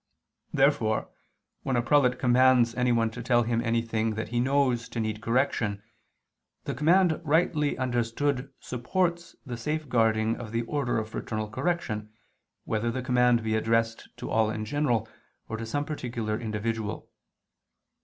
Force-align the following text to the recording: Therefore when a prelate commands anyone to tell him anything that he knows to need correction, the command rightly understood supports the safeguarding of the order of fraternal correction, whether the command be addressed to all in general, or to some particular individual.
Therefore 0.51 1.11
when 1.61 1.75
a 1.75 1.81
prelate 1.83 2.17
commands 2.17 2.73
anyone 2.73 3.11
to 3.11 3.21
tell 3.21 3.43
him 3.43 3.61
anything 3.61 4.15
that 4.15 4.29
he 4.29 4.39
knows 4.39 4.89
to 4.89 4.99
need 4.99 5.21
correction, 5.21 5.83
the 6.63 6.73
command 6.73 7.21
rightly 7.23 7.77
understood 7.77 8.51
supports 8.59 9.35
the 9.45 9.57
safeguarding 9.57 10.37
of 10.37 10.51
the 10.51 10.63
order 10.63 10.97
of 10.97 11.09
fraternal 11.09 11.51
correction, 11.51 12.09
whether 12.65 12.89
the 12.89 13.03
command 13.03 13.43
be 13.43 13.53
addressed 13.53 14.09
to 14.17 14.27
all 14.31 14.49
in 14.49 14.65
general, 14.65 15.07
or 15.47 15.55
to 15.55 15.67
some 15.67 15.85
particular 15.85 16.35
individual. 16.39 17.07